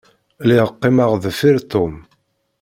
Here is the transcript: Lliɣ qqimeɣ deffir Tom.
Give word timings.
Lliɣ 0.43 0.67
qqimeɣ 0.73 1.11
deffir 1.23 1.57
Tom. 1.71 1.93